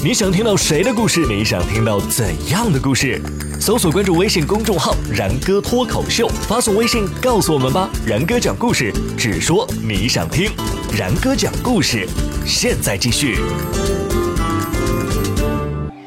[0.00, 1.26] 你想听到谁的故事？
[1.26, 3.20] 你想听到怎样的故事？
[3.60, 7.90] 搜索关注微信公众号“然哥脱口秀”，发送微信告诉我们吧。
[8.06, 10.52] 然哥讲故事，只说你想听。
[10.96, 12.06] 然哥讲故事，
[12.46, 13.40] 现在继续。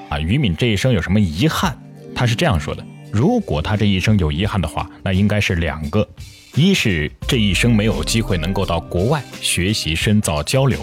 [0.07, 1.77] 啊，于敏这一生有什么遗憾？
[2.15, 2.81] 他是这样说的：
[3.11, 6.07] 如果他这一生有遗憾的话，那应该是两个。
[6.55, 10.79] 一是这一生没有机会能够到国外学习深造交流，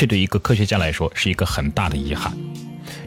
[0.00, 2.32] 这对一个科学家来说是一个很大的遗憾。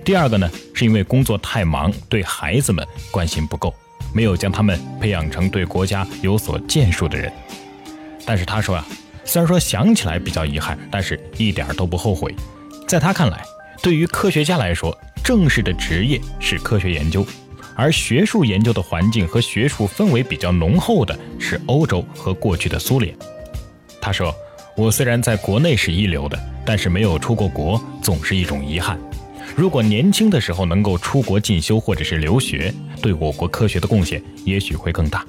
[0.06, 3.74] 第二个呢，是因为工作太忙，对孩子们关心不够，
[4.14, 7.34] 没有将他们培养成对国家有所建树的人。
[8.28, 8.86] 但是他说啊，
[9.26, 12.32] 虽然说想起来比较遗憾，但是一点都不后悔。
[12.88, 13.44] 在他看来，
[13.82, 17.26] 对于科学家来说，正式的职业是科学研究。
[17.74, 23.18] 而学术研究的环境和学术氛围比较浓厚的是欧洲和过去的苏联。
[24.00, 24.32] 他说
[24.78, 29.00] ：“我虽然在国内是一流的，但是没有出过国，总是一种遗憾。
[29.56, 35.26] 如果年轻的时候能够出国进修或者是留学，对我国科学的贡献也许会更大。”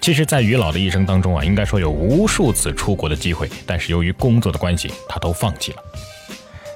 [0.00, 5.78] 其实，在于老的一生当中啊，应该说有无数次出国的机会，但是由于工作的关系，他都放弃了。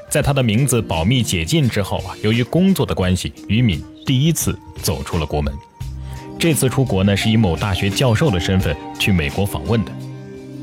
[0.09, 5.53] 在他的名字保密解禁之后啊，由于工作的关系，于敏第一次走出了国门。
[6.39, 9.93] 这次出国呢，是以某大学教授的身份去美国访问的。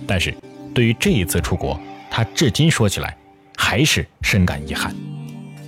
[0.08, 0.34] 但是，
[0.74, 1.80] 对于这一次出国，
[2.16, 3.18] 他至今说起来
[3.58, 4.96] 还是深感遗憾。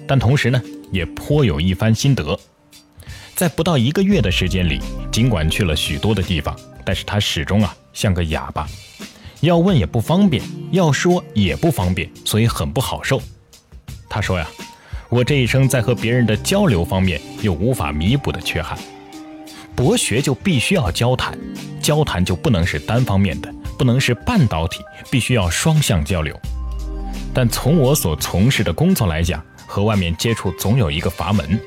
[0.08, 0.62] 但同时呢，
[0.94, 2.40] 也颇有一番心得。
[3.36, 4.80] 在不到一个月的时间里，
[5.12, 8.66] 尽管去了许多的地方，但是他始终啊像个哑巴，
[9.42, 13.22] 要问也不方便，要说也不方便，所以很不好受。
[14.08, 14.48] 他说呀，
[15.10, 18.80] 我这一生在和别人的交流方面有无法弥补的缺憾。
[19.76, 21.38] 博学就必须要交谈，
[21.82, 26.38] 交谈就不能是单方面的，不能是半导体，必须要双向交流。
[27.34, 31.60] 但从我所从事的工作来讲，和外面接触总有一个阀门，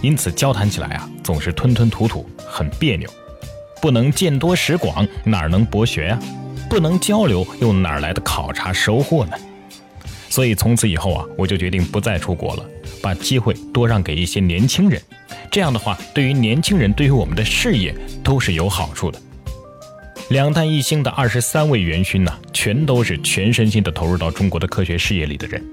[0.00, 3.08] 因此交谈起来啊，总是吞吞吐吐，很别扭。
[3.82, 6.18] 不能见多识广，哪能博学呀？
[6.70, 9.32] 不能交流，又哪来的考察收获呢？
[10.30, 12.64] 所以从此以后啊，我就决定不再出国了，
[13.02, 15.00] 把机会多让给一些年轻人。
[15.50, 19.20] 这样的话，对于年轻人，对于我们的事业都是有好处的。
[20.28, 25.64] 两弹一星的二十三位元勋呢，全都是全身心的投入到中国的科学事业里的人。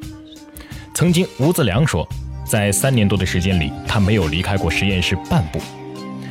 [0.94, 2.08] 曾经吴自良说，
[2.48, 5.60] 在三年多的时间里，他没有离开过实验室半步。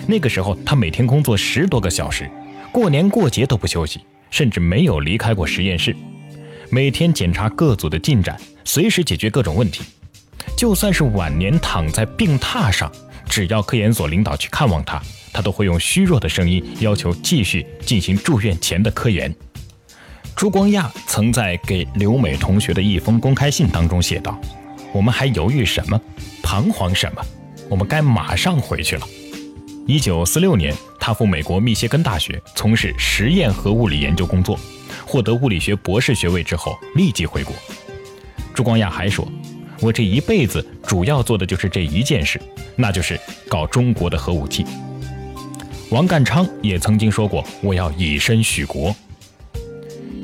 [0.07, 2.31] 那个时候，他每天工作十多个小时，
[2.73, 5.95] 过年过节都不休息，甚至没有离开过实验室。
[6.71, 9.85] 每天检查各组的进展，随时解决各种问题。
[10.57, 12.91] 就算是晚年躺在病榻上，
[13.29, 14.99] 只要科研所领导去看望他，
[15.35, 19.35] 他都会用虚弱的声音要求继续进行住院前的科研。
[20.37, 24.41] 朱光亚曾在给刘美同学的一封公开信当中写道
[24.95, 26.01] ：“我们还犹豫什么？
[26.43, 27.23] 彷徨什么？
[27.69, 29.07] 我们该马上回去了。”
[29.87, 34.59] 一九四六年，他赴美国密歇根大学从事实验核物理研究工作。
[35.05, 37.55] 获得物理学博士学位之后，立即回国。
[38.55, 39.27] 朱光亚还说
[39.81, 42.41] ：“我这一辈子主要做的就是这一件事，
[42.77, 43.19] 那就是
[43.49, 44.65] 搞中国的核武器。”
[45.91, 48.95] 王淦昌也曾经说过：“我要以身许国。”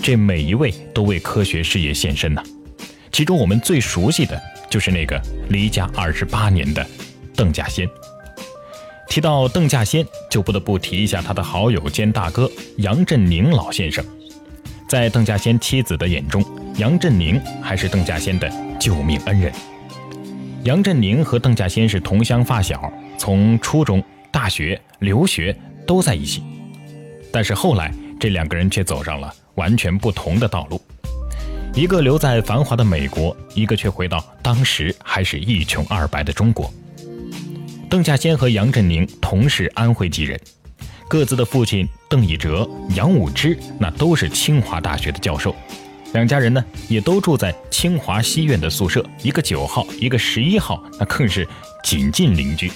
[0.02, 2.42] 这每一位都为科学事业献身呐。
[3.12, 6.84] 其中我们最熟悉的就是那个离家二十八年的
[7.36, 7.88] 邓稼先。
[9.08, 14.04] 提到邓稼先，就不得不提一下他的好友兼大哥杨振宁老先生。
[14.88, 16.44] 在邓稼先妻子的眼中，
[16.76, 18.50] 杨振宁还是邓稼先的
[18.80, 19.52] 救命恩人。
[20.64, 26.42] 杨振宁和邓稼先是同乡发小，从初中、大学、留学都在一起。
[27.32, 30.80] 但是后来，这两个人却走上了完全不同的道路。
[31.74, 36.72] 一个留在繁华的美国，一个却回到当时还是一穷二白的中国。
[37.88, 40.40] 邓稼先和杨振宁同是安徽籍人。
[41.08, 45.54] 各自的父亲邓以哲、杨武之，那都是清华大学的教授。
[46.12, 51.46] 两家人呢，也都住在清华西院的宿舍，一个九号，一个十一号，那更是
[51.84, 52.70] 紧近邻居。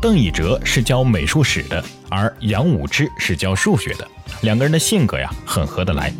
[0.00, 4.06] 邓以哲是教美术史的，而杨武之是教数学的。
[4.42, 6.12] 两个人的性格呀，很合得来。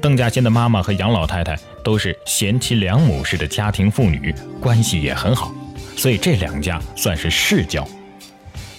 [0.00, 5.52] 邓稼先的妈妈和杨老太太都是贤妻良母式的家庭妇女，关系也很好，
[5.96, 7.86] 所以这两家算是世交。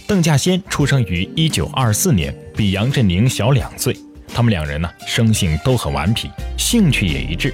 [0.08, 3.96] 邓稼先出生于一九二四年，比杨振宁小两岁。
[4.34, 7.54] 他们两人呢，生性都很顽皮，兴趣也一致。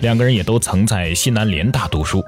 [0.00, 2.24] 两个人也都曾在西南联大读书，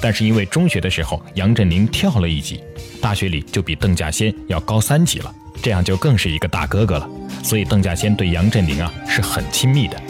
[0.00, 2.62] 但是因为中学的时候杨振宁跳了一级，
[3.00, 5.32] 大学里就比邓稼先要高三级了，
[5.62, 7.08] 这样就更是一个大哥哥了。
[7.42, 10.00] 所以邓稼先对杨振宁啊是很亲密的。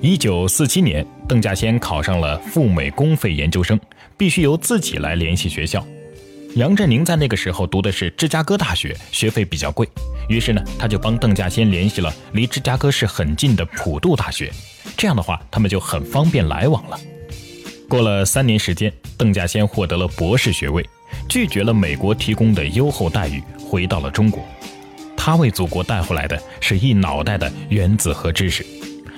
[0.00, 3.78] 一九四七年，邓稼先考上了赴美公费研究生，
[4.16, 5.84] 必须由自己来联系学校。
[6.54, 9.88] 杨振宁在那个时候读的是芝加哥大学，学费比较贵，
[10.28, 14.52] 于是呢，他就帮邓稼先联系了离芝加哥市很近的普渡大学。
[14.94, 17.00] 这样的话，他们就很方便来往了。
[17.88, 20.86] 过了三年时间，邓稼先获得了博士学位，
[21.26, 24.44] 拒绝了美国提供的优厚待遇，回到了中国。
[25.16, 28.66] 他为祖国带回来的是一脑袋的原子核知识。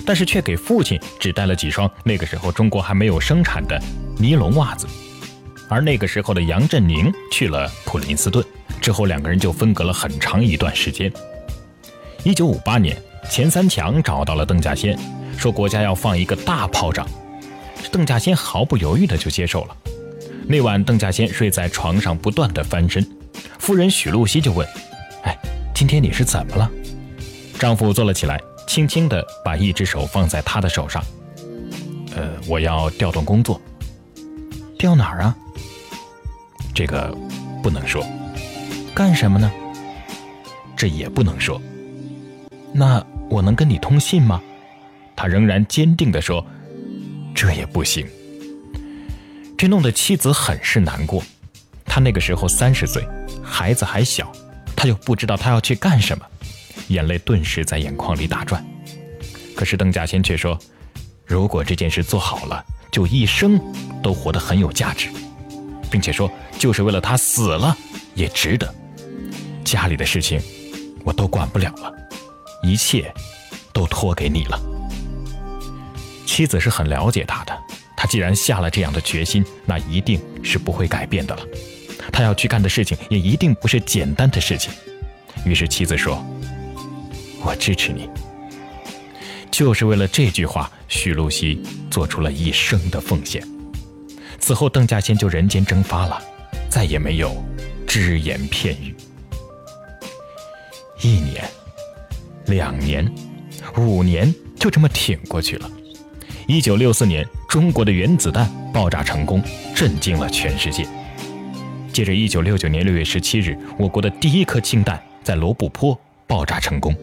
[0.07, 3.81] 但是却给父亲只带了几双那个时候中国还没有生产的
[4.19, 4.87] 尼龙袜子，
[5.69, 8.45] 而那个时候的杨振宁去了普林斯顿
[8.81, 11.13] 之后，两个人就分隔了很长一段时间。
[12.23, 12.97] 一九五八年，
[13.31, 14.99] 钱三强找到了邓稼先，
[15.37, 17.07] 说国家要放一个大炮仗，
[17.91, 19.77] 邓稼先毫不犹豫的就接受了。
[20.47, 23.07] 那晚，邓稼先睡在床上，不断的翻身，
[23.59, 24.67] 夫人许露西就问
[25.25, 25.37] ：“哎，
[25.75, 26.71] 今天你是怎么了？”
[27.59, 28.41] 丈夫坐了起来。
[28.67, 31.05] 轻轻的把一只手放在他的手上，
[32.17, 33.61] 呃，我要调动工作，
[34.79, 35.37] 调哪儿啊？
[36.75, 37.17] 这个
[37.63, 38.05] 不能说，
[38.95, 39.51] 干什么呢？
[40.77, 41.63] 这也不能说。
[42.73, 44.43] 那我能跟你通信吗？
[45.15, 46.45] 他仍然坚定地说，
[47.33, 48.05] 这也不行。
[49.57, 51.23] 这弄得妻子很是难过。
[51.85, 53.07] 他那个时候三十岁，
[53.41, 54.33] 孩子还小，
[54.75, 56.27] 他又不知道他要去干什么。
[56.89, 58.63] 眼泪顿时在眼眶里打转，
[59.55, 60.59] 可是邓稼先却说
[61.25, 63.61] ：“如果这件事做好了，就一生
[64.03, 65.09] 都活得很有价值，
[65.95, 67.79] 并且说，就是为了他死了
[68.15, 68.75] 也值得。
[69.63, 70.43] 家里的事情
[71.05, 71.95] 我都管不了了，
[72.65, 73.15] 一切
[73.73, 74.61] 都托给你了。”
[76.27, 77.57] 妻子是很了解他的，
[77.97, 81.43] 他既然下了这样的决心，那一定是不会改变的了。
[82.11, 84.73] 他要去干的事情也一定不是简单的事情。
[85.47, 86.21] 于是妻子说。
[87.41, 88.11] 我支持你，
[89.49, 93.47] 就是为了这句话，许露西做出了一生的奉献。
[94.39, 96.21] 此后，邓稼先就人间蒸发了，
[96.69, 97.35] 再也没有
[97.87, 98.95] 只言片语。
[101.03, 101.45] 一年、
[102.47, 103.11] 两年、
[103.77, 105.71] 五年，就这么挺过去了。
[106.47, 109.43] 一九六四年，中国的原子弹爆炸成功，
[109.75, 110.87] 震惊了全世界。
[111.93, 116.95] 接着，一九六九年六月十七日，我国的第一颗氢弹在罗布泊爆炸成功。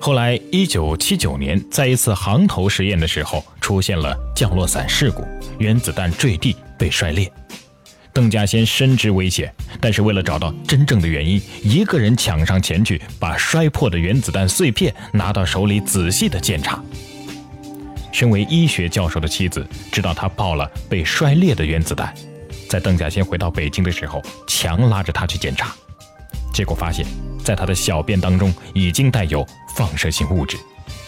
[0.00, 5.24] 后来，一九七九年，在一次航投实验的时候，出现了降落伞事故，
[5.58, 7.30] 原子弹坠地被摔裂。
[8.12, 16.82] 邓稼先深知危险，但是为了找到真正的原因，一个人抢上前去，把摔破的原子弹碎片拿到手里仔细的检查。
[18.10, 22.12] 身为医学教授的妻子知道他抱了被摔裂的原子弹，
[22.68, 25.72] 在邓稼先回到北京的时候，强拉着他去检查，
[26.52, 27.06] 结果发现。
[27.44, 29.46] 在他的小便当中已经带有
[29.76, 30.58] 放射性物质，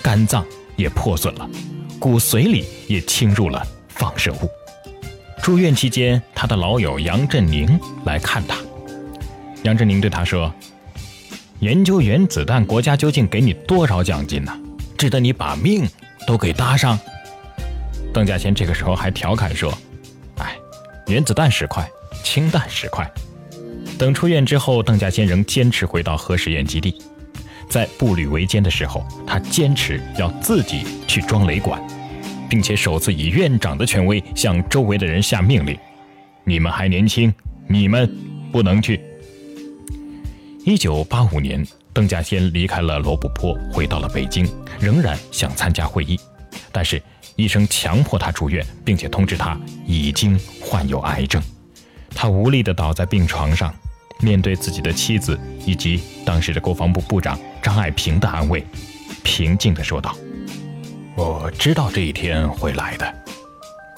[0.00, 1.50] 肝脏也破损了，
[1.98, 3.66] 骨髓里也侵入了
[4.00, 4.50] 放射物。
[5.42, 8.56] 住院期间，他的老友杨振宁来看他。
[9.62, 10.50] 杨振宁对他说
[11.60, 14.58] ：“研究原子弹，国家究竟给你多少奖金呢？
[14.96, 15.86] 值得你把命
[16.26, 16.98] 都给搭上？”
[18.12, 19.70] 邓稼先这个时候还调侃说
[20.40, 20.56] ：“哎，
[21.08, 21.86] 原子弹十块，
[22.24, 23.08] 氢弹十块。”
[23.98, 26.96] 等出院之后，邓稼先仍坚持回到核实验基地。
[27.68, 31.80] 在步履维艰的时候，他坚持要自己去装雷管，
[32.50, 35.78] 并且首次以院长的权威向周围的人下命令
[36.44, 37.32] ：“你们还年轻，
[37.68, 38.12] 你们
[38.50, 39.00] 不能去。”
[40.66, 44.46] 一九八五年，邓稼先离开了罗布泊，回到了北京，
[44.80, 46.18] 仍然想参加会议，
[46.72, 47.00] 但是
[47.36, 51.40] 医生强迫他住院，并且通知他已经患有癌症，
[52.14, 53.72] 他无力地倒在病床上。
[54.22, 58.62] 面对自己的妻子以及当时的国防部部长张爱萍的安慰，
[59.22, 60.14] 平静地说道
[61.16, 63.14] ：“我知道这一天会来的，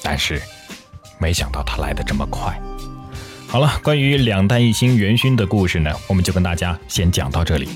[0.03, 0.41] 但是
[1.19, 2.61] 没想到他来的这么快。”
[3.47, 7.69] 好了，关于两弹一星元勋的故事呢，我们就跟大家先讲到这里。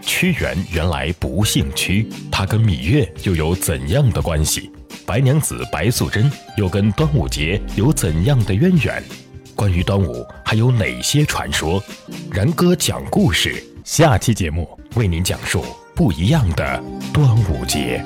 [0.00, 4.70] 屈原原来不姓屈，他跟芈月又有怎样的关系？
[5.04, 9.02] 白娘子白素贞又跟端午节有怎样的渊源？
[9.56, 11.82] 关于端午还有哪些传说？
[12.30, 15.64] 然哥讲故事，下期节目为您讲述
[16.00, 18.02] 不一样的端午节。